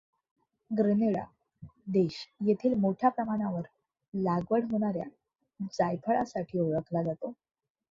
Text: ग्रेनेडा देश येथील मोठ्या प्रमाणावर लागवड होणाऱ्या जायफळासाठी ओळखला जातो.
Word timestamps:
ग्रेनेडा 0.71 1.23
देश 1.87 2.15
येथील 2.41 2.73
मोठ्या 2.77 3.09
प्रमाणावर 3.09 3.61
लागवड 4.13 4.71
होणाऱ्या 4.71 5.05
जायफळासाठी 5.71 6.59
ओळखला 6.59 7.03
जातो. 7.03 7.33